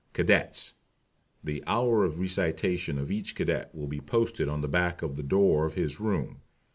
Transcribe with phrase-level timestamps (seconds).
[0.13, 0.73] CADETS.
[1.43, 5.21] The hours of Recitation of each Cadet will be posted on the back of the
[5.21, 6.41] door of his room.